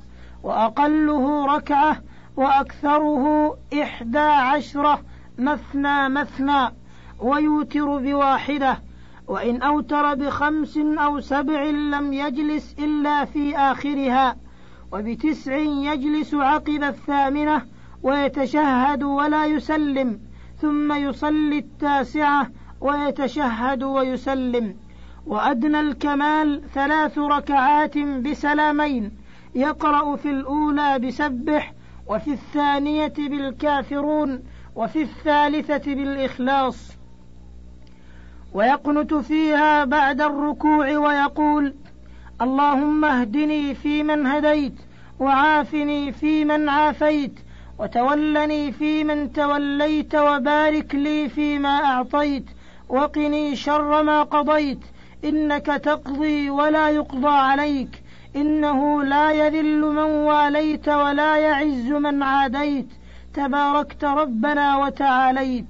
وأقله 0.43 1.45
ركعة 1.55 1.97
وأكثره 2.37 3.57
إحدى 3.81 4.19
عشرة 4.19 5.01
مثنى 5.37 6.09
مثنى 6.09 6.69
ويوتر 7.19 7.97
بواحدة 7.97 8.79
وإن 9.27 9.61
أوتر 9.61 10.15
بخمس 10.15 10.77
أو 10.77 11.19
سبع 11.19 11.63
لم 11.63 12.13
يجلس 12.13 12.75
إلا 12.79 13.25
في 13.25 13.57
آخرها 13.57 14.35
وبتسع 14.91 15.55
يجلس 15.55 16.33
عقب 16.33 16.83
الثامنة 16.83 17.61
ويتشهد 18.03 19.03
ولا 19.03 19.45
يسلم 19.45 20.19
ثم 20.61 20.93
يصلي 20.93 21.57
التاسعة 21.57 22.49
ويتشهد 22.81 23.83
ويسلم. 23.83 24.75
وأدنى 25.25 25.79
الكمال 25.79 26.61
ثلاث 26.73 27.17
ركعات 27.17 27.97
بسلامين 27.97 29.11
يقرأ 29.55 30.15
في 30.15 30.29
الأولى 30.31 30.99
بسبح 30.99 31.73
وفي 32.11 32.31
الثانية 32.31 33.13
بالكافرون 33.17 34.43
وفي 34.75 35.01
الثالثة 35.01 35.93
بالإخلاص. 35.95 36.91
ويقنت 38.53 39.13
فيها 39.13 39.85
بعد 39.85 40.21
الركوع 40.21 40.97
ويقول 40.97 41.73
اللهم 42.41 43.05
اهدني 43.05 43.75
فيمن 43.75 44.27
هديت 44.27 44.73
وعافني 45.19 46.11
فيمن 46.11 46.69
عافيت 46.69 47.39
وتولني 47.79 48.71
فيمن 48.71 49.33
توليت 49.33 50.15
وبارك 50.15 50.95
لي 50.95 51.29
فيما 51.29 51.69
أعطيت 51.69 52.45
وقني 52.89 53.55
شر 53.55 54.03
ما 54.03 54.23
قضيت 54.23 54.79
إنك 55.23 55.65
تقضي 55.65 56.49
ولا 56.49 56.89
يقضى 56.89 57.27
عليك. 57.27 58.00
إنه 58.35 59.03
لا 59.03 59.31
يذل 59.31 59.81
من 59.81 59.97
واليت 59.97 60.89
ولا 60.89 61.37
يعز 61.37 61.91
من 61.91 62.23
عاديت. 62.23 62.87
تباركت 63.33 64.03
ربنا 64.03 64.77
وتعاليت. 64.77 65.65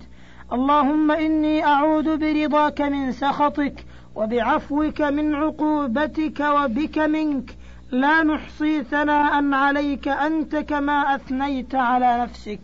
اللهم 0.54 1.12
إني 1.12 1.66
أعوذ 1.66 2.18
برضاك 2.18 2.82
من 2.82 3.12
سخطك 3.12 3.86
وبعفوك 4.16 5.02
من 5.02 5.36
عقوبتك 5.36 6.40
وبك 6.40 6.98
منك. 6.98 7.58
لا 7.92 8.24
نحصي 8.24 8.84
ثناء 8.84 9.54
عليك 9.54 10.08
أنت 10.08 10.56
كما 10.56 11.16
أثنيت 11.16 11.76
على 11.76 12.22
نفسك. 12.22 12.60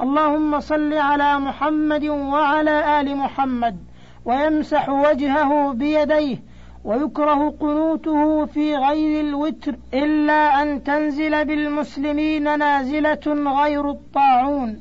اللهم 0.00 0.60
صل 0.60 0.94
على 0.94 1.38
محمد 1.38 2.04
وعلى 2.04 3.00
آل 3.00 3.16
محمد 3.16 3.76
ويمسح 4.24 4.88
وجهه 4.88 5.72
بيديه 5.72 6.53
ويكره 6.84 7.50
قنوته 7.60 8.46
في 8.46 8.76
غير 8.76 9.20
الوتر 9.20 9.76
إلا 9.94 10.62
أن 10.62 10.84
تنزل 10.84 11.44
بالمسلمين 11.44 12.58
نازلة 12.58 13.52
غير 13.62 13.90
الطاعون. 13.90 14.80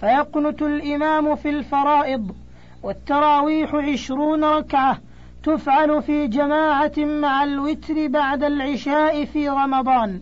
فيقنت 0.00 0.62
الإمام 0.62 1.36
في 1.36 1.50
الفرائض 1.50 2.34
والتراويح 2.82 3.74
عشرون 3.74 4.44
ركعة 4.44 4.98
تفعل 5.42 6.02
في 6.02 6.26
جماعة 6.26 6.92
مع 6.98 7.44
الوتر 7.44 8.06
بعد 8.06 8.44
العشاء 8.44 9.24
في 9.24 9.48
رمضان. 9.48 10.20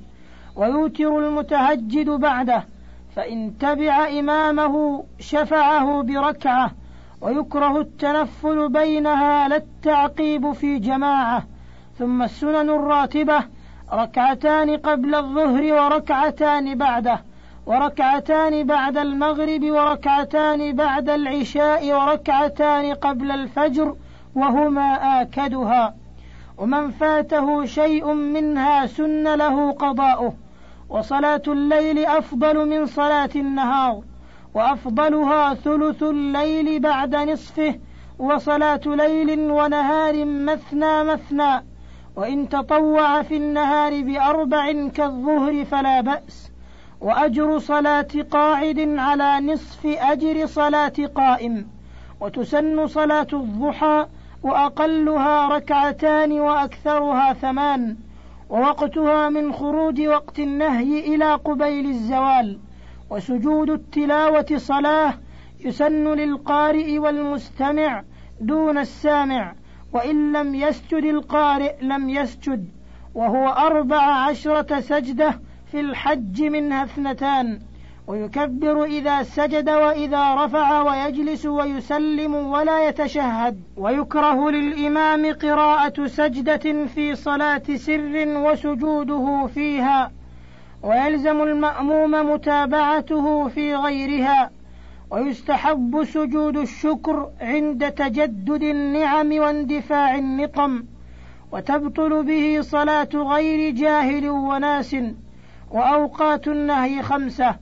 ويوتر 0.56 1.18
المتهجد 1.18 2.10
بعده 2.10 2.64
فإن 3.16 3.58
تبع 3.58 4.08
إمامه 4.08 5.04
شفعه 5.20 6.02
بركعة 6.02 6.70
ويكره 7.20 7.80
التنفل 7.80 8.68
بينها 8.68 9.48
لا 9.48 9.56
التعقيب 9.56 10.52
في 10.52 10.78
جماعة 10.78 11.44
ثم 11.98 12.22
السنن 12.22 12.70
الراتبة 12.70 13.44
ركعتان 13.92 14.76
قبل 14.76 15.14
الظهر 15.14 15.72
وركعتان 15.72 16.78
بعده 16.78 17.20
وركعتان 17.66 18.66
بعد 18.66 18.96
المغرب 18.96 19.64
وركعتان 19.64 20.76
بعد 20.76 21.08
العشاء 21.08 21.92
وركعتان 21.92 22.94
قبل 22.94 23.30
الفجر 23.30 23.96
وهما 24.34 25.20
آكدها. 25.22 25.94
ومن 26.58 26.90
فاته 26.90 27.64
شيء 27.64 28.12
منها 28.12 28.86
سن 28.86 29.34
له 29.34 29.72
قضاؤه 29.72 30.34
وصلاة 30.88 31.42
الليل 31.48 32.06
أفضل 32.06 32.68
من 32.68 32.86
صلاة 32.86 33.30
النهار. 33.36 34.02
وأفضلها 34.56 35.54
ثلث 35.54 36.02
الليل 36.02 36.80
بعد 36.80 37.16
نصفه 37.16 37.78
وصلاة 38.18 38.80
ليل 38.86 39.50
ونهار 39.50 40.24
مثنى 40.24 41.04
مثنى 41.04 41.64
وإن 42.16 42.48
تطوع 42.48 43.22
في 43.22 43.36
النهار 43.36 44.02
بأربع 44.02 44.88
كالظهر 44.88 45.64
فلا 45.64 46.00
بأس 46.00 46.52
وأجر 47.00 47.58
صلاة 47.58 48.08
قاعد 48.30 48.78
على 48.98 49.52
نصف 49.52 49.86
أجر 49.86 50.46
صلاة 50.46 50.92
قائم 51.14 51.66
وتسن 52.20 52.86
صلاة 52.86 53.28
الضحى 53.32 54.06
وأقلها 54.42 55.48
ركعتان 55.48 56.40
وأكثرها 56.40 57.32
ثمان 57.32 57.96
ووقتها 58.50 59.28
من 59.28 59.52
خروج 59.52 60.00
وقت 60.06 60.38
النهي 60.38 61.14
إلى 61.14 61.34
قبيل 61.34 61.86
الزوال. 61.86 62.58
وسجود 63.10 63.70
التلاوة 63.70 64.46
صلاة 64.56 65.14
يسن 65.60 66.04
للقارئ 66.14 66.98
والمستمع 66.98 68.02
دون 68.40 68.78
السامع 68.78 69.54
وإن 69.92 70.32
لم 70.32 70.54
يسجد 70.54 71.04
القارئ 71.04 71.74
لم 71.82 72.08
يسجد 72.08 72.68
وهو 73.14 73.48
أربع 73.48 74.02
عشرة 74.02 74.80
سجدة 74.80 75.40
في 75.70 75.80
الحج 75.80 76.42
منها 76.42 76.84
اثنتان 76.84 77.60
ويكبر 78.06 78.84
إذا 78.84 79.22
سجد 79.22 79.70
وإذا 79.70 80.34
رفع 80.34 80.82
ويجلس 80.82 81.46
ويسلم 81.46 82.34
ولا 82.34 82.88
يتشهد. 82.88 83.60
ويكره 83.76 84.50
للإمام 84.50 85.32
قراءة 85.32 86.06
سجدة 86.06 86.86
في 86.86 87.14
صلاة 87.14 87.62
سر 87.76 88.24
وسجوده 88.26 89.46
فيها. 89.54 90.12
ويلزم 90.86 91.42
المأموم 91.42 92.10
متابعته 92.32 93.48
في 93.48 93.74
غيرها 93.74 94.50
ويستحب 95.10 96.04
سجود 96.04 96.56
الشكر 96.56 97.30
عند 97.40 97.90
تجدد 97.90 98.62
النعم 98.62 99.32
واندفاع 99.38 100.14
النقم 100.14 100.84
وتبطل 101.52 102.22
به 102.24 102.58
صلاة 102.60 103.08
غير 103.14 103.74
جاهل 103.74 104.28
وناس 104.28 104.96
وأوقات 105.70 106.48
النهي 106.48 107.02
خمسة 107.02 107.56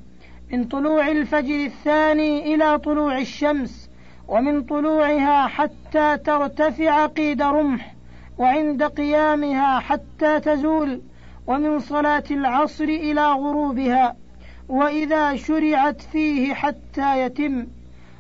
من 0.53 0.65
طلوع 0.65 1.09
الفجر 1.09 1.65
الثاني 1.65 2.55
إلى 2.55 2.79
طلوع 2.79 3.19
الشمس 3.19 3.91
ومن 4.29 4.63
طلوعها 4.63 5.47
حتى 5.47 6.19
ترتفع 6.19 7.07
قيد 7.07 7.43
رمح 7.43 7.95
وعند 8.39 8.83
قيامها 8.83 9.79
حتى 9.79 10.41
تزول 10.41 11.01
ومن 11.47 11.79
صلاة 11.79 12.25
العصر 12.31 12.85
إلى 12.85 13.33
غروبها 13.33 14.17
وإذا 14.69 15.37
شرعت 15.37 16.01
فيه 16.01 16.55
حتى 16.55 17.21
يتم. 17.21 17.67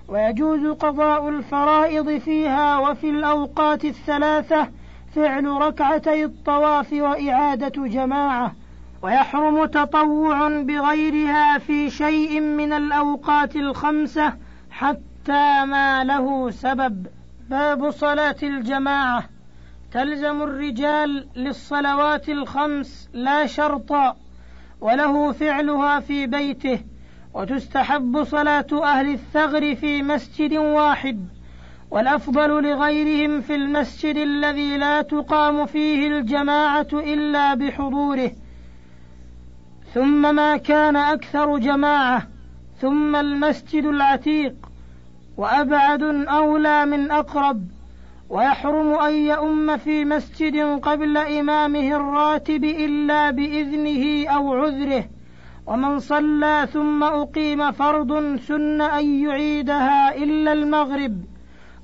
ويجوز 0.08 0.66
قضاء 0.66 1.28
الفرائض 1.28 2.18
فيها 2.18 2.78
وفي 2.78 3.10
الأوقات 3.10 3.84
الثلاثة 3.84 4.68
فعل 5.14 5.46
ركعتي 5.46 6.24
الطواف 6.24 6.92
وإعادة 6.92 7.86
جماعة. 7.86 8.52
ويحرم 9.02 9.66
تطوع 9.66 10.48
بغيرها 10.48 11.58
في 11.58 11.90
شيء 11.90 12.40
من 12.40 12.72
الأوقات 12.72 13.56
الخمسة 13.56 14.32
حتى 14.70 15.64
ما 15.64 16.04
له 16.04 16.50
سبب. 16.50 17.06
باب 17.50 17.90
صلاة 17.90 18.36
الجماعة. 18.42 19.33
تلزم 19.94 20.42
الرجال 20.42 21.26
للصلوات 21.36 22.28
الخمس 22.28 23.08
لا 23.12 23.46
شرطا 23.46 24.16
وله 24.80 25.32
فعلها 25.32 26.00
في 26.00 26.26
بيته 26.26 26.80
وتستحب 27.34 28.24
صلاة 28.24 28.66
أهل 28.72 29.12
الثغر 29.12 29.74
في 29.74 30.02
مسجد 30.02 30.52
واحد 30.52 31.28
والأفضل 31.90 32.62
لغيرهم 32.62 33.40
في 33.40 33.54
المسجد 33.54 34.16
الذي 34.16 34.76
لا 34.76 35.02
تقام 35.02 35.66
فيه 35.66 36.08
الجماعة 36.08 36.88
إلا 36.92 37.54
بحضوره. 37.54 38.30
ثم 39.94 40.34
ما 40.34 40.56
كان 40.56 40.96
أكثر 40.96 41.58
جماعة 41.58 42.28
ثم 42.80 43.16
المسجد 43.16 43.84
العتيق 43.84 44.54
وأبعد 45.36 46.02
أولى 46.28 46.86
من 46.86 47.10
أقرب. 47.10 47.73
ويحرم 48.28 48.94
أن 48.94 49.14
يؤم 49.14 49.76
في 49.76 50.04
مسجد 50.04 50.80
قبل 50.82 51.16
إمامه 51.16 51.96
الراتب 51.96 52.64
إلا 52.64 53.30
بإذنه 53.30 54.28
أو 54.28 54.54
عذره 54.54 55.04
ومن 55.66 55.98
صلى 55.98 56.68
ثم 56.72 57.02
أقيم 57.04 57.72
فرض 57.72 58.36
سن 58.36 58.80
أن 58.80 59.24
يعيدها 59.24 60.16
إلا 60.16 60.52
المغرب. 60.52 61.24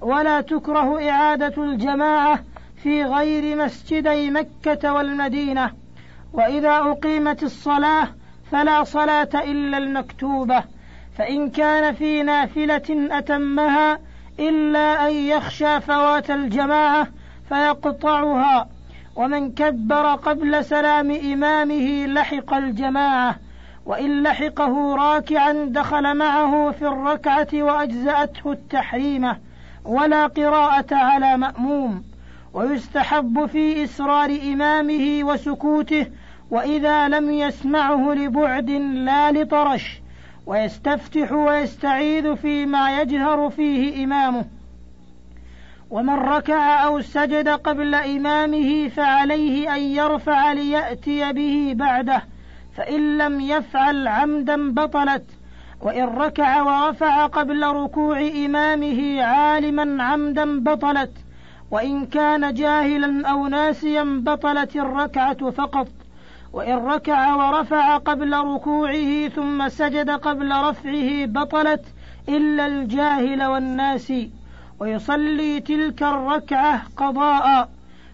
ولا 0.01 0.41
تكره 0.41 1.11
إعادة 1.11 1.65
الجماعة 1.65 2.45
في 2.83 3.05
غير 3.05 3.57
مسجدي 3.65 4.31
مكة 4.31 4.93
والمدينة. 4.93 5.73
وإذا 6.33 6.77
أقيمت 6.77 7.43
الصلاة 7.43 8.09
فلا 8.51 8.85
صلاة 8.85 9.29
إلا 9.35 9.79
المكتوبة 9.79 10.65
فإن 11.19 11.51
كان 11.51 11.95
في 11.95 12.23
نافلة 12.23 13.09
أتمها 13.19 13.99
إلا 14.41 15.09
أن 15.09 15.13
يخشى 15.13 15.81
فوات 15.81 16.31
الجماعة 16.31 17.09
فيقطعها. 17.49 18.69
ومن 19.17 19.53
كبر 19.53 20.15
قبل 20.15 20.65
سلام 20.65 21.11
إمامه 21.11 22.07
لحق 22.07 22.55
الجماعة 22.55 23.37
وإن 23.87 24.23
لحقه 24.23 24.95
راكعا 24.95 25.53
دخل 25.53 26.17
معه 26.17 26.71
في 26.71 26.87
الركعة 26.87 27.49
وأجزأته 27.53 28.53
التحريمة 28.53 29.39
ولا 29.85 30.27
قراءة 30.27 30.95
على 30.95 31.37
مأموم. 31.37 32.05
ويستحب 32.55 33.47
في 33.47 33.85
إسرار 33.85 34.39
إمامه 34.53 35.21
وسكوته 35.23 36.07
وإذا 36.51 37.09
لم 37.09 37.31
يسمعه 37.31 38.15
لبعد 38.15 38.71
لا 38.71 39.33
لطرش. 39.33 40.01
ويستفتح 40.47 41.33
ويستعيذ 41.33 42.37
فيما 42.37 43.01
يجهر 43.01 43.51
فيه 43.51 44.05
إمامه. 44.05 44.45
ومن 45.91 46.15
ركع 46.15 46.85
أو 46.85 47.01
سجد 47.01 47.49
قبل 47.49 47.95
إمامه 47.95 48.89
فعليه 48.89 49.75
أن 49.77 49.81
يرفع 49.81 50.53
ليأتي 50.53 51.33
به 51.33 51.73
بعده 51.77 52.23
فإن 52.77 53.19
لم 53.19 53.41
يفعل 53.41 54.09
عمدا 54.09 54.73
بطلت. 54.73 55.25
وإن 55.81 56.05
ركع 56.05 56.63
ورفع 56.63 57.27
قبل 57.27 57.67
ركوع 57.67 58.21
إمامه 58.21 59.23
عالما 59.23 60.05
عمدا 60.05 60.61
بطلت. 60.61 61.13
وإن 61.71 62.07
كان 62.07 62.55
جاهلا 62.55 63.29
أو 63.29 63.47
ناسيا 63.47 64.23
بطلت 64.27 64.77
الركعة 64.77 65.51
فقط. 65.51 65.89
وإن 66.53 66.77
ركع 66.77 67.35
ورفع 67.35 67.97
قبل 67.97 68.33
ركوعه 68.33 69.29
ثم 69.29 69.69
سجد 69.69 70.11
قبل 70.11 70.53
رفعه 70.53 71.27
بطلت 71.27 71.85
إلا 72.29 72.67
الجاهل 72.67 73.45
والناس. 73.45 74.13
ويصلي 74.81 75.61
تلك 75.61 76.03
الركعة 76.03 76.83
قضاء. 76.97 77.71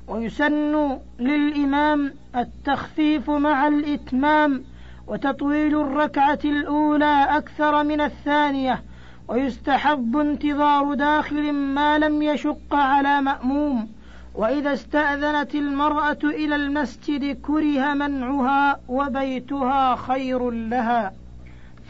ويسن 0.09 0.99
للإمام 1.19 2.15
التخفيف 2.37 3.31
مع 3.31 3.69
الإتمام. 3.69 4.65
وتطويل 5.07 5.81
الركعة 5.81 6.39
الأولى 6.45 7.27
أكثر 7.31 7.85
من 7.85 8.01
الثانية. 8.01 8.83
ويستحب 9.29 10.17
انتظار 10.17 10.95
داخل 10.95 11.53
ما 11.53 11.99
لم 11.99 12.23
يشق 12.23 12.75
على 12.75 13.21
مأموم. 13.21 13.96
وإذا 14.37 14.73
استأذنت 14.73 15.55
المرأة 15.55 16.19
إلى 16.25 16.57
المسجد 16.57 17.41
كره 17.43 17.95
منعها 17.95 18.81
وبيتها 18.89 19.97
خير 19.97 20.51
لها. 20.51 21.13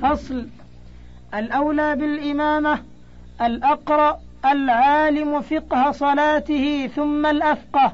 فصل. 0.02 0.46
الأولى 1.34 1.96
بالإمامة 1.96 2.78
الأقرأ 3.42 4.18
العالم 4.44 5.40
فقه 5.40 5.90
صلاته 5.90 6.90
ثم 6.96 7.26
الأفقه 7.26 7.92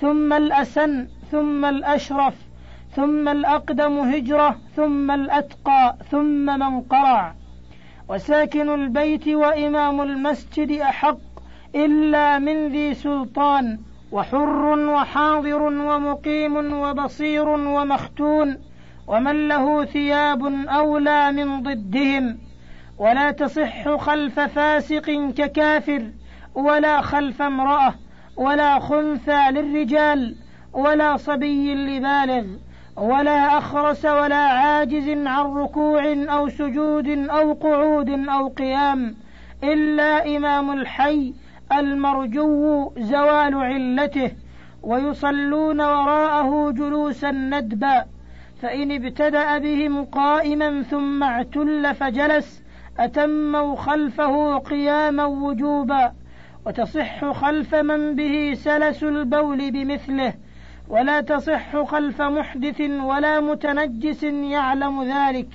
ثم 0.00 0.32
الأسن 0.32 1.06
ثم 1.30 1.64
الأشرف 1.64 2.34
ثم 2.96 3.28
الأقدم 3.28 3.98
هجرة 3.98 4.58
ثم 4.76 5.10
الأتقى 5.10 5.96
ثم 6.10 6.58
من 6.58 6.80
قرع. 6.80 7.34
وساكن 8.08 8.74
البيت 8.74 9.28
وإمام 9.28 10.00
المسجد 10.00 10.70
أحق 10.70 11.18
إلا 11.74 12.38
من 12.38 12.68
ذي 12.68 12.94
سلطان. 12.94 13.78
وحر 14.12 14.64
وحاضر 14.78 15.62
ومقيم 15.62 16.72
وبصير 16.72 17.48
ومختون 17.48 18.58
ومن 19.06 19.48
له 19.48 19.84
ثياب 19.84 20.46
أولى 20.68 21.32
من 21.32 21.62
ضدهم 21.62 22.38
ولا 22.98 23.30
تصح 23.30 23.96
خلف 23.96 24.40
فاسق 24.40 25.32
ككافر 25.36 26.10
ولا 26.54 27.00
خلف 27.00 27.42
امرأة 27.42 27.94
ولا 28.36 28.78
خنثى 28.78 29.50
للرجال 29.50 30.36
ولا 30.72 31.16
صبي 31.16 31.74
لبالغ 31.74 32.44
ولا 32.96 33.58
أخرس 33.58 34.04
ولا 34.04 34.36
عاجز 34.36 35.08
عن 35.08 35.44
ركوع 35.44 36.12
أو 36.12 36.48
سجود 36.48 37.08
أو 37.08 37.52
قعود 37.52 38.10
أو 38.10 38.48
قيام 38.48 39.16
إلا 39.64 40.36
إمام 40.36 40.72
الحي 40.72 41.34
المرجو 41.72 42.92
زوال 42.98 43.54
علته 43.54 44.30
ويصلون 44.82 45.80
وراءه 45.80 46.70
جلوسا 46.70 47.30
ندبا 47.30 48.04
فإن 48.62 48.92
ابتدأ 48.92 49.58
بهم 49.58 50.04
قائما 50.04 50.82
ثم 50.82 51.22
اعتل 51.22 51.94
فجلس 51.94 52.62
أتموا 52.98 53.76
خلفه 53.76 54.58
قياما 54.58 55.24
وجوبا 55.24 56.12
وتصح 56.66 57.30
خلف 57.32 57.74
من 57.74 58.14
به 58.14 58.54
سلس 58.54 59.02
البول 59.02 59.70
بمثله 59.70 60.34
ولا 60.88 61.20
تصح 61.20 61.82
خلف 61.82 62.22
محدث 62.22 62.80
ولا 62.80 63.40
متنجس 63.40 64.22
يعلم 64.22 65.04
ذلك 65.04 65.48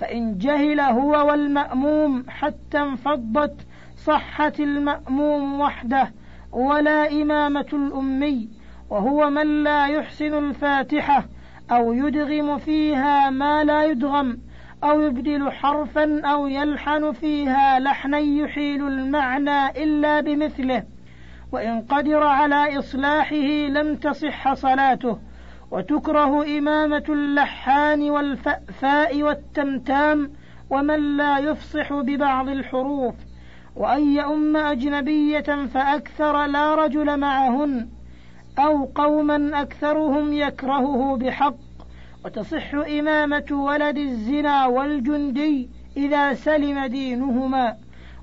فإن 0.00 0.38
جهل 0.38 0.80
هو 0.80 1.28
والمأموم 1.28 2.24
حتى 2.28 2.78
انفضت 2.78 3.66
صحت 4.06 4.60
المأموم 4.60 5.60
وحده 5.60 6.12
ولا 6.52 7.12
إمامة 7.12 7.66
الأمي 7.72 8.48
وهو 8.90 9.30
من 9.30 9.64
لا 9.64 9.86
يحسن 9.86 10.34
الفاتحة 10.34 11.24
أو 11.70 11.92
يدغم 11.92 12.58
فيها 12.58 13.30
ما 13.30 13.64
لا 13.64 13.84
يدغم 13.84 14.38
أو 14.84 15.00
يبدل 15.00 15.50
حرفا 15.52 16.20
أو 16.20 16.46
يلحن 16.46 17.12
فيها 17.12 17.78
لحنا 17.78 18.18
يحيل 18.18 18.88
المعنى 18.88 19.70
إلا 19.84 20.20
بمثله. 20.20 20.82
وإن 21.52 21.80
قدر 21.80 22.22
على 22.22 22.78
إصلاحه 22.78 23.46
لم 23.68 23.96
تصح 23.96 24.54
صلاته. 24.54 25.18
وتكره 25.70 26.58
إمامة 26.58 27.04
اللحان 27.08 28.10
والفأفاء 28.10 29.22
والتمتام 29.22 30.32
ومن 30.70 31.16
لا 31.16 31.38
يفصح 31.38 31.92
ببعض 31.92 32.48
الحروف. 32.48 33.14
وأن 33.76 34.16
يؤم 34.16 34.56
أجنبية 34.56 35.66
فأكثر 35.66 36.46
لا 36.46 36.74
رجل 36.74 37.16
معهن 37.16 37.88
أو 38.58 38.84
قوما 38.84 39.62
أكثرهم 39.62 40.32
يكرهه 40.32 41.16
بحق 41.16 41.56
وتصح 42.24 42.74
إمامة 42.74 43.46
ولد 43.50 43.98
الزنا 43.98 44.66
والجندي 44.66 45.68
إذا 45.96 46.34
سلم 46.34 46.86
دينهما 46.86 47.76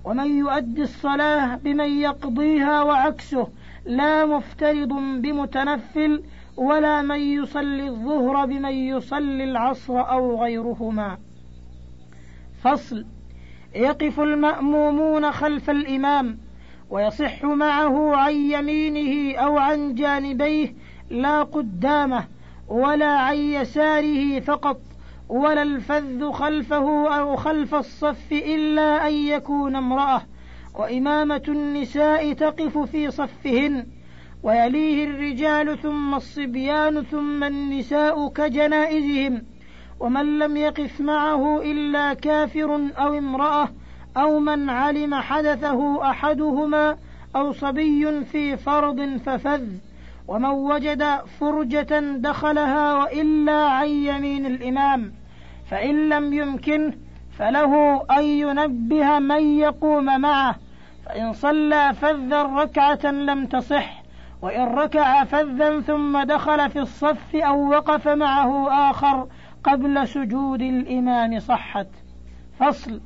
ومن 0.05 0.37
يؤدي 0.37 0.81
الصلاة 0.81 1.55
بمن 1.55 1.99
يقضيها 1.99 2.83
وعكسه 2.83 3.47
لا 3.85 4.25
مفترض 4.25 4.93
بمتنفل 5.21 6.23
ولا 6.57 7.01
من 7.01 7.19
يصلي 7.19 7.87
الظهر 7.87 8.45
بمن 8.45 8.71
يصلي 8.71 9.43
العصر 9.43 10.09
أو 10.09 10.43
غيرهما. 10.43 11.17
فصل. 12.61 13.05
يقف 13.75 14.19
المأمومون 14.19 15.31
خلف 15.31 15.69
الإمام 15.69 16.37
ويصح 16.89 17.43
معه 17.43 18.15
عن 18.15 18.33
يمينه 18.33 19.39
أو 19.39 19.57
عن 19.57 19.95
جانبيه 19.95 20.73
لا 21.09 21.43
قدامه 21.43 22.27
ولا 22.67 23.11
عن 23.19 23.35
يساره 23.35 24.39
فقط 24.39 24.79
ولا 25.29 25.61
الفذ 25.61 26.31
خلفه 26.31 27.17
أو 27.19 27.35
خلف 27.35 27.75
الصف 27.75 28.31
إلا 28.31 29.07
أن 29.07 29.13
يكون 29.13 29.75
امرأة. 29.75 30.21
وإمامة 30.75 31.43
النساء 31.47 32.33
تقف 32.33 32.77
في 32.77 33.11
صفهن 33.11 33.87
ويليه 34.43 35.05
الرجال 35.05 35.77
ثم 35.77 36.15
الصبيان 36.15 37.03
ثم 37.03 37.43
النساء 37.43 38.29
كجنائزهم. 38.29 39.41
ومن 39.99 40.39
لم 40.39 40.57
يقف 40.57 41.01
معه 41.01 41.61
إلا 41.61 42.13
كافر 42.13 42.81
أو 42.97 43.17
امرأة 43.17 43.69
أو 44.17 44.39
من 44.39 44.69
علم 44.69 45.15
حدثه 45.15 46.09
أحدهما 46.09 46.97
أو 47.35 47.51
صبي 47.51 48.25
في 48.25 48.57
فرض 48.57 49.19
ففذ 49.25 49.63
ومن 50.27 50.49
وجد 50.49 51.03
فرجة 51.39 51.99
دخلها 52.17 52.97
وإلا 52.97 53.65
عن 53.65 53.87
يمين 53.87 54.45
الإمام 54.45 55.13
فإن 55.69 56.09
لم 56.09 56.33
يمكنه 56.33 56.93
فله 57.37 58.03
أن 58.11 58.23
ينبه 58.23 59.19
من 59.19 59.57
يقوم 59.59 60.21
معه 60.21 60.55
فإن 61.05 61.33
صلى 61.33 61.93
فذا 62.01 62.43
ركعة 62.43 63.05
لم 63.05 63.45
تصح 63.45 64.03
وإن 64.41 64.63
ركع 64.63 65.23
فذا 65.23 65.81
ثم 65.81 66.23
دخل 66.23 66.69
في 66.69 66.79
الصف 66.79 67.35
أو 67.35 67.69
وقف 67.69 68.07
معه 68.07 68.69
آخر 68.89 69.27
قبل 69.63 70.07
سجود 70.07 70.61
الإمام 70.61 71.39
صحت. 71.39 71.87
فصل. 72.59 73.01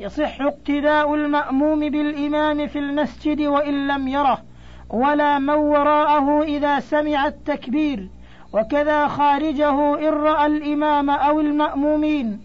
يصح 0.00 0.40
اقتداء 0.40 1.14
المأموم 1.14 1.80
بالإمام 1.80 2.66
في 2.66 2.78
المسجد 2.78 3.40
وإن 3.40 3.88
لم 3.88 4.08
يره 4.08 4.42
ولا 4.90 5.38
من 5.38 5.54
وراءه 5.54 6.42
إذا 6.42 6.80
سمع 6.80 7.26
التكبير 7.26 8.08
وكذا 8.52 9.06
خارجه 9.06 10.08
إن 10.08 10.14
رأى 10.14 10.46
الإمام 10.46 11.10
أو 11.10 11.40
المأمومين. 11.40 12.40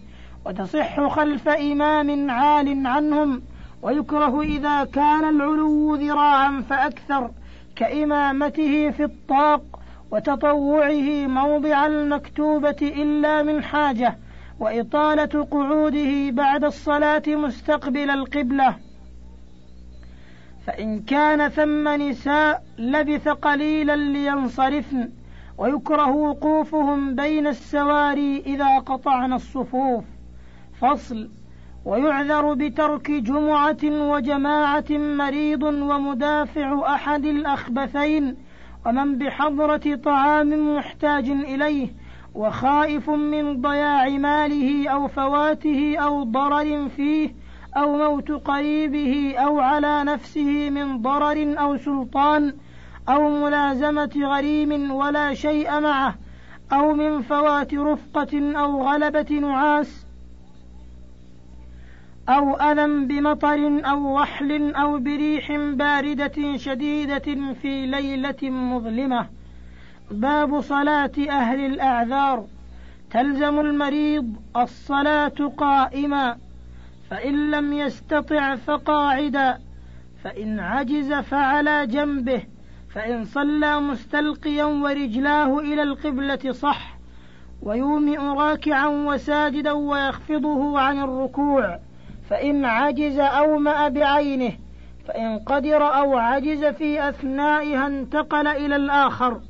وتصح 0.46 1.06
خلف 1.06 1.48
إمام 1.48 2.30
عال 2.30 2.86
عنهم 2.86 3.42
ويكره 3.82 4.42
إذا 4.42 4.84
كان 4.84 5.28
العلو 5.28 5.94
ذراعا 5.94 6.64
فأكثر 6.68 7.30
كإمامته 7.76 8.90
في 8.90 9.04
الطاق 9.04 9.73
وتطوعه 10.14 11.26
موضع 11.26 11.86
المكتوبة 11.86 12.76
إلا 12.82 13.42
من 13.42 13.62
حاجة 13.62 14.18
وإطالة 14.60 15.44
قعوده 15.44 16.30
بعد 16.30 16.64
الصلاة 16.64 17.22
مستقبل 17.26 18.10
القبلة. 18.10 18.76
فإن 20.66 21.02
كان 21.02 21.48
ثم 21.48 21.88
نساء 21.88 22.62
لبث 22.78 23.28
قليلا 23.28 23.96
لينصرفن 23.96 25.10
ويكره 25.58 26.10
وقوفهم 26.10 27.14
بين 27.14 27.46
السواري 27.46 28.42
إذا 28.46 28.78
قطعن 28.78 29.32
الصفوف. 29.32 30.04
فصل 30.80 31.30
ويعذر 31.84 32.54
بترك 32.54 33.10
جمعة 33.10 33.84
وجماعة 33.84 34.90
مريض 34.90 35.62
ومدافع 35.62 36.94
أحد 36.94 37.24
الأخبثين 37.24 38.43
ومن 38.86 39.18
بحضرة 39.18 39.96
طعام 40.04 40.76
محتاج 40.76 41.30
إليه 41.30 41.88
وخائف 42.34 43.10
من 43.10 43.60
ضياع 43.60 44.08
ماله 44.08 44.88
أو 44.88 45.08
فواته 45.08 45.96
أو 45.98 46.22
ضرر 46.22 46.88
فيه 46.88 47.34
أو 47.76 47.96
موت 47.96 48.30
قريبه 48.30 49.34
أو 49.38 49.60
على 49.60 50.04
نفسه 50.04 50.70
من 50.70 51.02
ضرر 51.02 51.54
أو 51.60 51.76
سلطان 51.76 52.54
أو 53.08 53.30
ملازمة 53.30 54.10
غريم 54.16 54.90
ولا 54.90 55.34
شيء 55.34 55.80
معه 55.80 56.14
أو 56.72 56.94
من 56.94 57.22
فوات 57.22 57.74
رفقة 57.74 58.58
أو 58.58 58.82
غلبة 58.82 59.38
نعاس 59.40 60.03
أو 62.28 62.56
أذى 62.56 63.04
بمطر 63.04 63.80
أو 63.90 64.20
وحل 64.20 64.74
أو 64.74 64.98
بريح 64.98 65.52
باردة 65.52 66.56
شديدة 66.56 67.54
في 67.62 67.86
ليلة 67.86 68.50
مظلمة. 68.50 69.26
باب 70.10 70.60
صلاة 70.60 71.12
أهل 71.28 71.66
الأعذار. 71.66 72.46
تلزم 73.10 73.60
المريض 73.60 74.36
الصلاة 74.56 75.52
قائما. 75.56 76.36
فإن 77.10 77.50
لم 77.50 77.72
يستطع 77.72 78.54
فقاعدا. 78.56 79.58
فإن 80.24 80.60
عجز 80.60 81.12
فعلى 81.12 81.86
جنبه. 81.86 82.42
فإن 82.94 83.24
صلى 83.24 83.80
مستلقيا 83.80 84.64
ورجلاه 84.64 85.58
إلى 85.58 85.82
القبلة 85.82 86.52
صح. 86.52 86.98
ويومئ 87.62 88.18
راكعا 88.18 88.86
وساجدا 88.86 89.72
ويخفضه 89.72 90.80
عن 90.80 90.98
الركوع. 90.98 91.78
فإن 92.30 92.64
عجز 92.64 93.18
أومأ 93.18 93.88
بعينه 93.88 94.52
فإن 95.08 95.38
قدر 95.38 95.82
أو 95.82 96.18
عجز 96.18 96.64
في 96.64 97.08
أثنائها 97.08 97.86
انتقل 97.86 98.46
إلى 98.46 98.76
الآخر. 98.76 99.40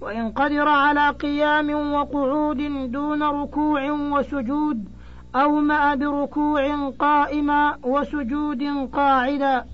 وإن 0.00 0.30
قدر 0.30 0.68
على 0.68 1.08
قيام 1.08 1.92
وقعود 1.92 2.90
دون 2.92 3.22
ركوع 3.22 3.90
وسجود 3.90 4.88
أومأ 5.34 5.94
بركوع 5.94 6.90
قائما 6.98 7.76
وسجود 7.82 8.62
قاعدا. 8.92 9.64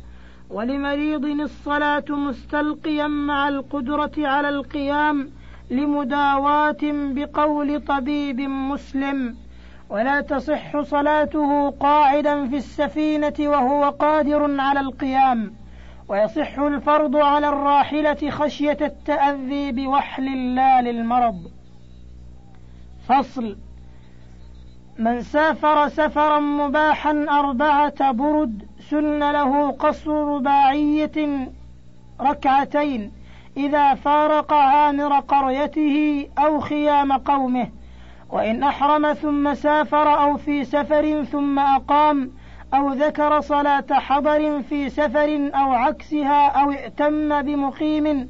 ولمريض 0.51 1.25
الصلاة 1.25 2.05
مستلقيا 2.11 3.07
مع 3.07 3.49
القدرة 3.49 4.13
على 4.19 4.49
القيام 4.49 5.31
لمداواة 5.71 6.83
بقول 6.83 7.81
طبيب 7.81 8.41
مسلم. 8.41 9.37
ولا 9.91 10.21
تصح 10.21 10.81
صلاته 10.81 11.71
قاعدا 11.71 12.49
في 12.49 12.57
السفينة 12.57 13.35
وهو 13.41 13.91
قادر 13.91 14.61
على 14.61 14.81
القيام 14.81 15.53
ويصح 16.09 16.59
الفرض 16.59 17.17
على 17.17 17.49
الراحلة 17.49 18.31
خشية 18.31 18.79
التأذي 18.81 19.73
بوحل 19.73 20.55
لا 20.55 20.83
للمرض 20.83 21.51
فصل 23.09 23.57
من 24.99 25.23
سافر 25.23 25.89
سفرا 25.89 26.41
مباحا 26.41 27.27
أربعة 27.31 28.13
برد 28.13 28.67
سن 28.91 29.19
له 29.19 29.71
قصر 29.71 30.11
رباعية 30.11 31.49
ركعتين 32.21 33.13
إذا 33.57 33.95
فارق 33.95 34.53
عامر 34.53 35.21
قريته 35.21 36.29
أو 36.39 36.61
خيام 36.61 37.13
قومه. 37.13 37.69
وإن 38.31 38.63
أحرم 38.63 39.13
ثم 39.13 39.55
سافر 39.55 40.23
أو 40.23 40.37
في 40.37 40.65
سفر 40.65 41.25
ثم 41.25 41.59
أقام 41.59 42.31
أو 42.75 42.93
ذكر 42.93 43.41
صلاة 43.41 43.85
حضر 43.91 44.63
في 44.63 44.91
سفر 44.91 45.51
أو 45.55 45.73
عكسها 45.73 46.49
أو 46.49 46.71
ائتم 46.71 47.43
بمقيم 47.43 48.29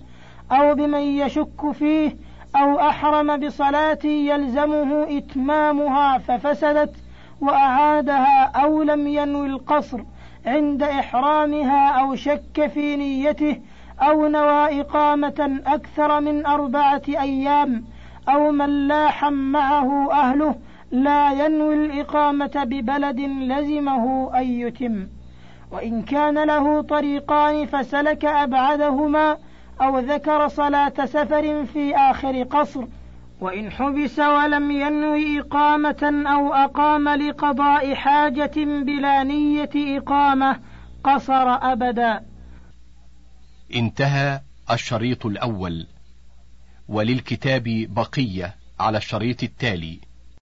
أو 0.53 0.75
بمن 0.75 1.01
يشك 1.01 1.71
فيه 1.73 2.17
أو 2.57 2.81
أحرم 2.81 3.37
بصلاة 3.37 4.05
يلزمه 4.05 5.19
إتمامها 5.19 6.19
ففسدت 6.19 6.95
وأعادها 7.41 8.45
أو 8.45 8.83
لم 8.83 9.07
ينوي 9.07 9.47
القصر 9.47 10.01
عند 10.47 10.83
إحرامها 10.83 11.89
أو 11.91 12.15
شك 12.15 12.71
في 12.75 12.97
نيته 12.97 13.61
أو 14.01 14.27
نوى 14.27 14.81
إقامة 14.81 15.61
أكثر 15.67 16.21
من 16.21 16.47
أربعة 16.47 17.03
أيام 17.09 17.85
أو 18.29 18.51
من 18.51 18.89
لاح 18.89 19.25
معه 19.25 20.13
أهله 20.13 20.55
لا 20.91 21.33
ينوي 21.33 21.75
الإقامة 21.75 22.65
ببلد 22.65 23.21
لزمه 23.21 24.31
أن 24.39 24.47
يتم. 24.47 25.09
وإن 25.71 26.03
كان 26.03 26.45
له 26.45 26.83
طريقان 26.83 27.67
فسلك 27.67 28.25
أبعدهما 28.25 29.37
أو 29.81 29.99
ذكر 29.99 30.49
صلاة 30.49 31.05
سفر 31.05 31.65
في 31.65 31.97
آخر 31.97 32.43
قصر. 32.43 32.85
وإن 33.41 33.71
حبس 33.71 34.19
ولم 34.19 34.71
ينوي 34.71 35.41
إقامة 35.41 36.25
أو 36.27 36.55
أقام 36.55 37.09
لقضاء 37.09 37.95
حاجة 37.95 38.53
بلا 38.57 39.23
نية 39.23 39.99
إقامة 39.99 40.61
قصر 41.05 41.73
أبدا. 41.73 42.25
انتهى 43.75 44.41
الشريط 44.71 45.27
الأول. 45.27 45.87
وللكتاب 46.89 47.63
بقية 47.91 48.57
على 48.81 48.99
الشريط 48.99 49.43
التالي. 49.43 50.01